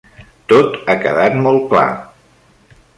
[0.53, 1.87] Tot ha quedat molt clar.